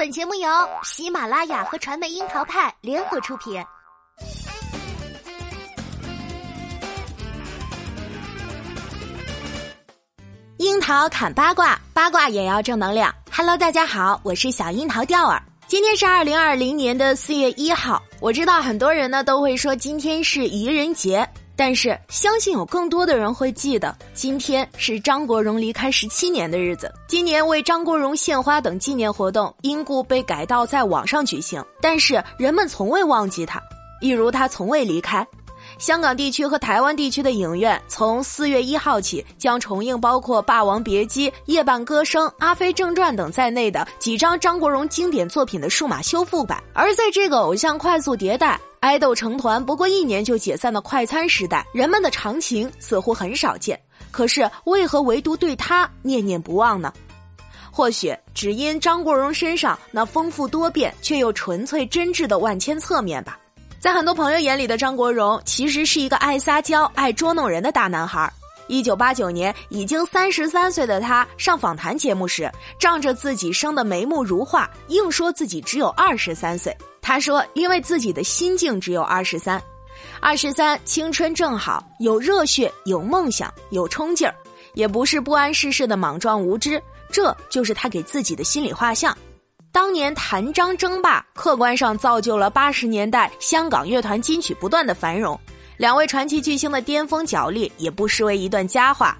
[0.00, 0.48] 本节目由
[0.82, 3.62] 喜马拉雅和传媒樱桃派联合出品。
[10.56, 13.14] 樱桃砍八卦，八卦也要正能量。
[13.30, 15.42] Hello，大家好，我是小樱桃钓儿。
[15.66, 21.28] 今天是二零二零年的四月一号，我知道很多人呢都会说今天是愚人节。
[21.60, 26.90] 但是，相信有更多的人会记得，今天是张国荣离开十七年的日子。
[27.06, 33.60] 今年为张国荣献花等纪念活动因故被改道在网上举行，但是人们从未忘记他，
[34.00, 35.24] 一如他从未离开。
[35.78, 46.58] 香港地区和台湾地区的影院从四月一号起将重映包括《霸王别姬》《夜半歌声》《阿飞正传》等在内的几张张国荣经典作品的数码修复版。
[46.72, 48.58] 而在这个偶像快速迭代。
[48.80, 53.78] 爱豆成团不过一年就解散的快餐时代，人们的长情似乎很少见。
[54.10, 56.90] 可是为何唯独对他念念不忘呢？
[57.70, 63.38] 或许只因张国荣身上那丰富多变却又纯粹真挚的万千侧面吧。
[63.78, 68.32] 在很多朋友眼里的张国荣，其实是一个爱撒娇、爱捉弄人的大男孩。
[68.70, 76.74] 一九八九年，已经三十三岁的他上访谈节目时，仗着自己生的眉目如画，硬说自己只有二十三岁。
[77.02, 79.60] 他说：“因为自己的心境只有二十三，
[80.20, 84.34] 二十三青春正好，有热血，有梦想，有冲劲儿，
[84.74, 86.80] 也不是不谙世事的莽撞无知。
[87.10, 89.16] 这就是他给自己的心理画像。
[89.72, 95.38] 当年谭张争霸，客观上造就了八十年代香港乐团金曲不断的繁荣。
[95.80, 99.16] 两位传奇巨星的巅峰角力，也不失为一段佳话。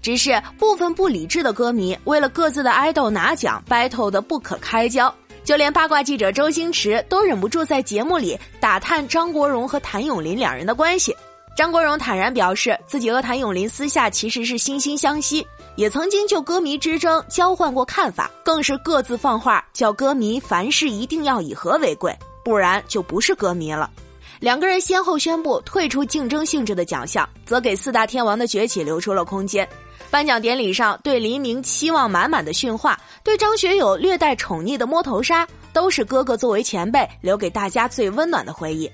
[0.00, 11.12] 只是部分不理智的歌迷，为了各自的爱豆拿奖，battle 的不可开交。”就连八卦记者周星驰都忍不住在节目里打探张国荣和谭咏麟两人的关系。
[11.56, 23.90] 张国荣坦然表示，自己和谭咏麟私下其实是惺惺相惜，也曾经就歌迷之争交换过看法，更是各自放话，叫歌迷凡事一定要以和为贵，不然就不是歌迷了。
[24.38, 29.66] 两个人先后宣布退出竞争性质的奖项，则给四大天王的崛起留出了空间。
[30.10, 38.90] 颁奖典礼上，对黎明期望满满的训话，对张学友略带宠溺的摸头杀，都是哥哥作为前辈留给大家最温暖的回忆。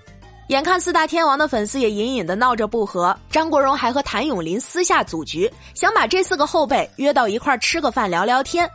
[0.48, 8.68] 眼看四大天王的粉丝也隐隐的闹着不和，张国荣还和谭咏麟私下组局，想把这四个后辈约到一块吃个饭聊聊天。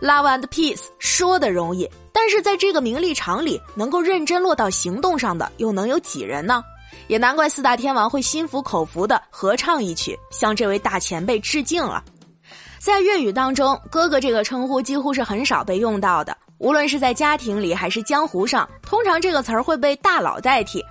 [0.00, 6.62] Love and peace 说的容易，但是在这个名利场里，能够认真落到行动上的又能有几人呢？
[7.08, 12.02] 也难怪四大天王会心服口服的合唱一曲，向这位大前辈致敬了。
[12.78, 20.82] 在粤语当中，“哥哥”这个称呼几乎是很少被用到的，无论是在家庭里还是江湖上，通常这个词儿会被大佬代替。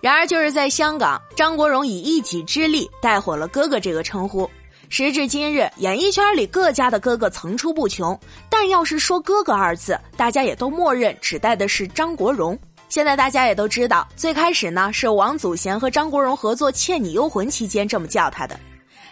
[0.00, 4.48] 然而，就是在香港，张国荣以一己之力带火了“哥哥”这个称呼。
[4.96, 8.16] 时至今日，演艺圈里各家的哥哥层出不穷，
[8.48, 12.56] 但要是说“哥哥”二字，大家也都默认指代的是张国荣。
[12.88, 18.56] 现在大家也都知道，最开始呢是王祖贤和张国荣合作《倩女幽魂》期间这么叫他的。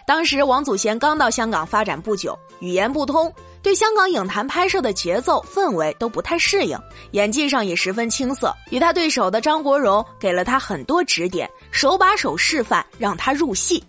[0.07, 3.29] 当时王祖贤刚到香港发展不久，语言不通，
[3.61, 6.79] 对香港影坛拍摄的节奏氛围都不太适应，
[7.11, 8.55] 演技上也十分青涩。
[8.69, 13.83] 与他对手的张国荣给了他很多指点，手把手示范，让他入戏。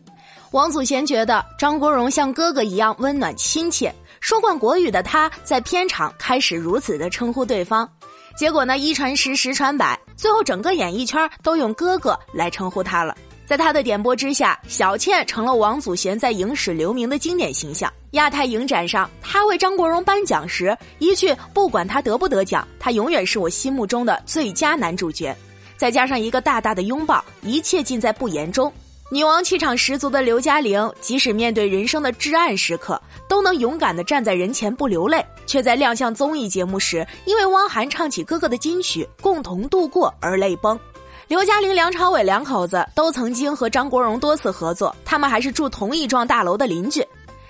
[0.54, 7.90] 王祖贤觉得张国荣像哥哥一样温暖亲切，说惯国语的他在片场开始如此的称呼对方。
[8.36, 13.16] 结果呢，一传十，十传百，最后整个演艺圈都用哥哥来称呼他了。
[13.44, 17.92] 在他的点拨之下，小倩成了王祖贤在影史留名的经典形象。
[18.12, 25.36] 亚太影展上，他为张国荣颁奖时，一句“不管他得不得奖，他永远是我心目中的最佳男主角”，
[25.76, 28.72] 再加上一个大大的拥抱，一切尽在不言中。
[29.10, 40.78] 女王气场十足的刘嘉玲，即使面对人生的至暗时刻，都能勇敢地站在人前不流泪，却在亮相综艺节目时，因为汪涵唱起哥哥的金曲《共同度过》而泪崩。
[41.28, 47.06] 刘嘉玲、梁朝伟两口子都曾经和张国荣多次合作，他们还是住同一幢大楼的邻居。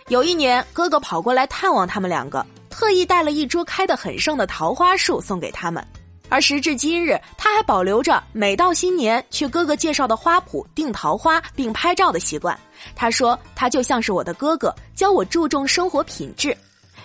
[0.08, 5.84] 有一年，哥哥跑过来探望他们两个，特意带了一株开得很盛的桃花树送给他们。
[6.28, 12.58] 而时至今日，他还保留着每到新年去哥哥介绍的花圃订桃花并拍照的习惯。
[12.96, 16.56] 他说：“他就像是我的哥哥，教我注重生活品质。”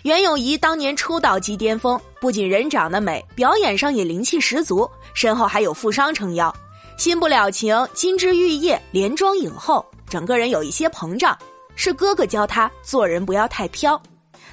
[0.04, 6.54] 袁咏仪当年出道即巅峰，不仅人长得美，表演上也灵气十足，身后还有富商撑腰。
[6.98, 11.38] 新不了情，金枝玉叶，连庄影后，整个人有一些膨胀。
[11.75, 14.01] 是哥哥教他做人不要太飘。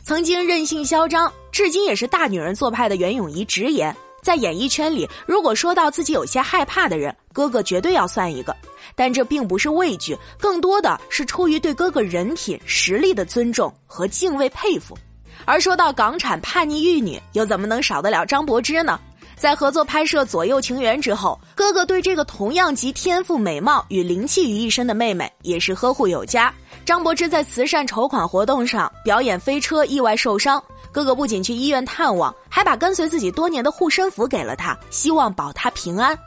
[0.02, 3.94] 曾经任性嚣张，至今也是大女人做派的袁咏仪直言。
[4.26, 8.52] 在演艺圈里，如果说到自己有些害怕的人，哥哥绝对要算一个。
[8.96, 14.98] 但这并不是畏惧，更多的是出于对哥哥人品、实力的尊重和敬畏、佩服。
[15.44, 18.98] 而说到港产叛逆玉女，又怎么能少得了张柏芝呢？
[19.36, 26.52] 在合作拍摄《左右情缘》之后，哥哥对这个同样集天赋、美貌与灵气于一身的妹妹也是呵护有加。
[26.86, 30.62] 张柏芝在慈善筹款活动上表演飞车，意外受伤，
[30.96, 36.18] 哥哥不仅去医院探望，还把跟随自己多年的护身符给了他，希望保他平安。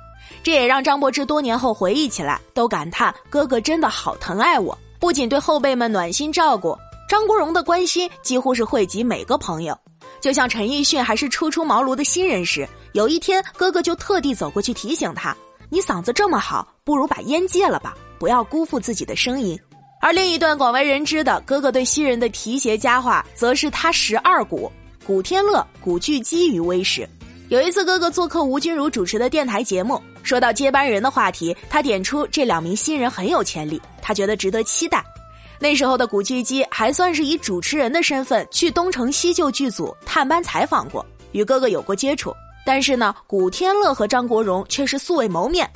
[0.43, 6.77] 这也让张柏芝多年后回忆起来，都感叹哥哥真的好疼爱我，不仅对后辈们暖心照顾，
[7.09, 9.75] 张国荣的关心几乎是惠及每个朋友。
[10.21, 15.35] 就像陈奕迅还是初出茅庐的新人时，有一天哥哥就特地走过去提醒他
[15.71, 19.59] ：“你嗓子这么好，不如把烟戒了吧，不要辜负自己的声音。”
[20.01, 24.71] 而另一段广为人知的哥哥对新人的提携佳话，则是他十二古
[25.05, 27.07] 古天乐、古巨基于微时。
[27.49, 35.03] 有一次，哥哥做客吴君如主持的电台节目，说到接班人的话题，他点出这两名新人很有潜力，他觉得值得期待。
[35.59, 42.33] 那时候的古巨基还算是以主持人的身份去东成西就剧组探班采访过，与哥哥有过接触。
[42.65, 45.69] 但是呢，古天乐和张国荣却是素未谋面，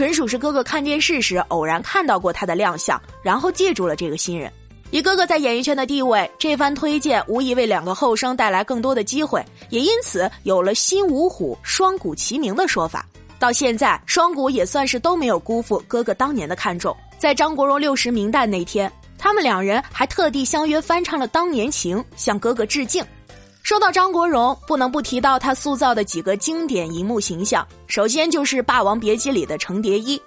[0.00, 4.50] 纯属是哥哥看电视时偶然看到过他的亮相，然后记住了这个新人。
[4.90, 13.04] 以哥哥在演艺圈的地位，这番推荐无疑为两个后生带来更多的机会，也因此有了“新五虎，双股齐名”的说法。
[13.38, 16.96] 到现在，双股也算是都没有辜负哥哥当年的看重。
[17.18, 18.90] 在张国荣六十名旦那天。
[19.22, 23.04] 他们两人还特地相约翻唱了《当年情》，向哥哥致敬。
[23.70, 27.64] 说到张国荣，不能不提到他塑造的几个经典荧幕形象。
[27.86, 30.20] 首先就是《霸王别姬》里的程蝶衣，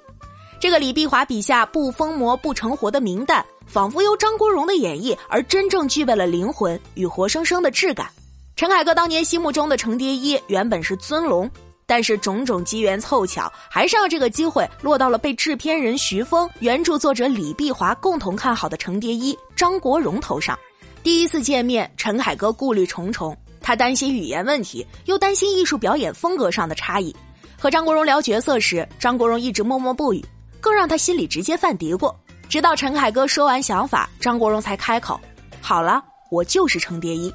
[0.62, 8.08] 这个李碧华笔下不疯魔不成活的名旦，仿佛由张国荣的演绎而真正具备了灵魂与活生生的质感。
[8.56, 11.52] 陈凯歌当年心目中的程蝶衣原本是尊龙。
[11.86, 20.58] 但是种种机缘凑巧，还是让这个机会落到了被制片人徐峰、原著作者李碧华共同看好的程蝶衣张国荣头上。
[21.04, 27.14] 第一次见面，陈凯歌顾虑重重，他担心语言问题，又担心艺术表演风格上的差异。
[27.60, 30.24] 和张国荣聊角色时，张国荣一直默默不语，
[30.62, 32.14] 更让他心里直接犯嘀咕。
[32.48, 35.20] 直到陈凯歌说完想法，张国荣才开口
[35.60, 36.02] ：“好了，
[36.32, 37.34] 我就是程蝶衣。”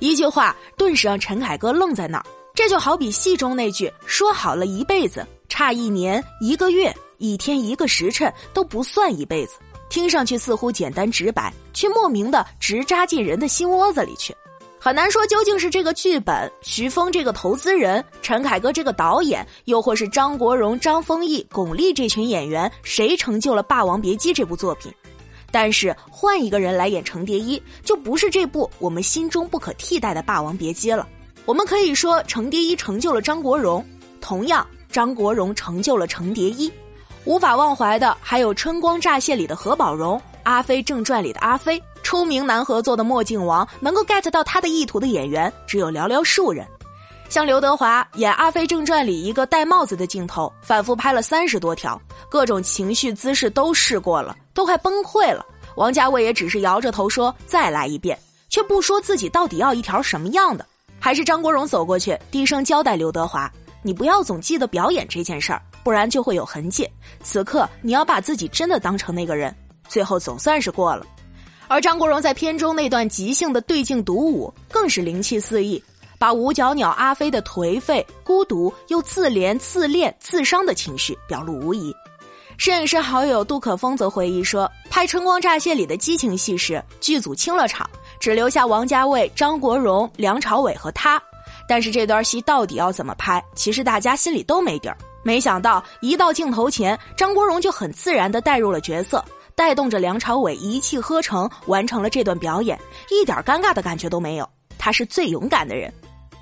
[0.00, 2.26] 一句话，顿时让陈凯歌愣在那儿。
[2.56, 9.54] 这就好比戏中那句“说好了一辈子，差一年、一个月、一天、一个时辰都不算一辈子”，
[9.90, 14.34] 听上去似乎简单直白，却莫名的直扎进人的心窝子里去。
[14.78, 24.90] 很难说究竟是这个剧本、徐峰这个投资人、陈凯歌这个导演，又或是张国荣、张丰毅、巩俐这群演员，谁成就了《霸王别姬》这部作品。
[25.50, 31.06] 但是换一个人来演程蝶衣，就不是这部我们心中不可替代的《霸王别姬》了。
[31.44, 33.84] 我们可以说，程蝶衣成就了张国荣，
[34.20, 36.72] 同样，张国荣成就了程蝶衣。
[37.30, 41.80] 无法忘怀的还有《春光乍泄》里的何宝荣，《阿飞正传》里的阿飞。
[42.02, 46.66] 出名难合作的墨镜王，能够 get 到他的意图的演员只有寥寥数人。
[47.28, 55.46] 像刘德华演《阿飞正传》里一个戴帽子的镜头，反复拍了三十多条，各种情绪姿势都试过了，都快崩溃了。
[55.76, 58.18] 王家卫也只是摇着头说再来一遍，
[58.48, 60.66] 却不说自己到底要一条什么样的。
[60.98, 63.48] 还是张国荣走过去，低声交代刘德华
[63.84, 66.88] ：“你不要总记得表演这件事儿，不然就会有痕迹。
[67.22, 69.54] 此刻你要把自己真的当成那个人。”
[69.88, 71.04] 最后总算是过了。
[71.66, 75.82] 而张国荣在片中那段即兴的对镜独舞，更是灵气四溢，
[76.18, 81.94] 把五角鸟阿飞的颓废、孤独又自怜、自恋、自伤的情绪表露无遗。
[82.56, 87.88] 摄影师好友杜可风则回忆说：“拍《春光乍泄》里的激情戏时，剧组清了场。”
[88.20, 91.20] 只留下王家卫、张国荣、梁朝伟和他，
[91.66, 93.42] 但是这段戏到底要怎么拍？
[93.54, 94.96] 其实大家心里都没底儿。
[95.22, 99.24] 没想到一到镜头前，张国荣就很自然地带入了角色，
[99.54, 102.78] 带动着梁朝伟一气呵成完成了这段表演，
[103.10, 104.48] 一点尴尬的感觉都没有。
[104.78, 105.92] 他是最勇敢的人，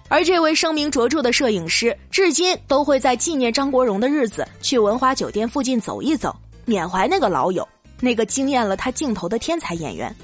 [0.08, 6.32] 而这位声名卓著的摄影师，至今都会在纪念张国荣的日子去文华酒店附近走一走，
[6.64, 7.66] 缅怀那个老友，
[7.99, 10.14] 那个惊艳了他镜头的天才演员。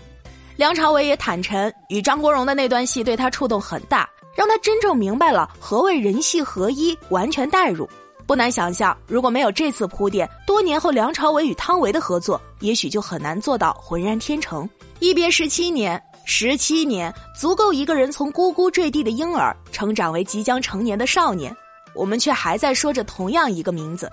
[0.54, 7.90] 梁朝伟也坦陈，与张国荣的那段戏对他触动很大，让他真正明白了何谓人戏合一，完全代入。
[8.26, 14.68] 不难想象，如果没有这次铺垫，多年后梁朝伟与汤唯的合作，也许就很难做到浑然天成。
[14.98, 21.54] 一别十七年，十七年足够一个人从呱呱坠地的婴儿，成长为即将成年的少年，
[21.94, 24.10] 我们却还在说着同样一个名字。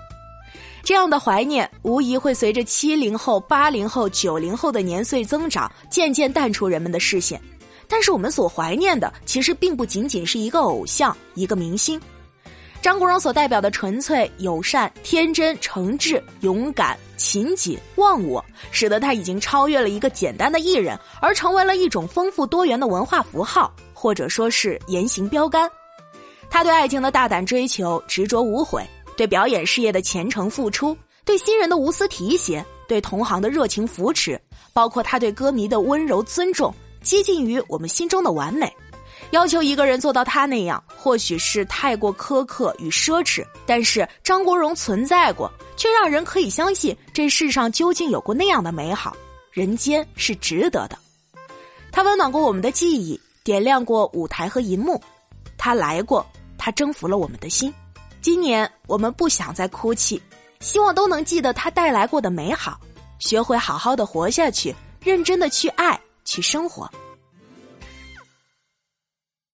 [0.84, 7.40] 这样的怀念无疑会随着七零后、八零后、九零后的年岁增长，渐渐淡出人们的视线。
[7.88, 12.00] 但是我们所怀念的，其实并不仅仅是一个偶像、一个明星。
[12.82, 25.70] 张国荣所代表的纯粹、友善、天真、诚挚、勇敢、勤谨、忘我，使得他已经超越了一个简单的艺人，而成为了一种丰富多元的文化符号，或者说是言行标杆。
[26.50, 28.84] 他对爱情的大胆追求、执着无悔，
[29.16, 34.38] 对表演事业的虔诚付出，对新人的无私提携，对同行的热情扶持，
[34.72, 38.68] 包括他对歌迷的温柔尊重，接近于我们心中的完美。
[39.32, 43.42] 要求一个人做到他那样，或许是太过苛刻与奢侈。
[43.64, 49.16] 但是张国荣存在过，却让人可以相信这世上究竟有过那样的美好，
[49.50, 50.98] 人间是值得的。
[51.90, 55.02] 他温暖过我们的记忆，点亮过舞台和银幕。
[55.56, 56.26] 他来过，
[56.58, 57.72] 他征服了我们的心。
[58.20, 60.20] 今年我们不想再哭泣，
[60.60, 62.78] 希望都能记得他带来过的美好，
[63.18, 66.90] 学会好好的活下去，认真的去爱，去生活。